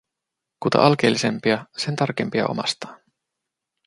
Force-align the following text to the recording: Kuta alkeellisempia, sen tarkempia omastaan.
Kuta 0.65 0.85
alkeellisempia, 0.85 1.65
sen 1.77 1.95
tarkempia 1.95 2.47
omastaan. 2.47 2.99